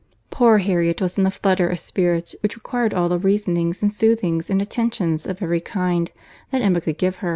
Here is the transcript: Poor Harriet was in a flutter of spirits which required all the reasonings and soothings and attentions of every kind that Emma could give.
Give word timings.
Poor 0.31 0.57
Harriet 0.57 0.99
was 0.99 1.19
in 1.19 1.27
a 1.27 1.29
flutter 1.29 1.67
of 1.67 1.77
spirits 1.77 2.35
which 2.41 2.55
required 2.55 2.91
all 2.91 3.07
the 3.07 3.19
reasonings 3.19 3.83
and 3.83 3.93
soothings 3.93 4.49
and 4.49 4.59
attentions 4.59 5.27
of 5.27 5.43
every 5.43 5.61
kind 5.61 6.09
that 6.49 6.63
Emma 6.63 6.81
could 6.81 6.97
give. 6.97 7.19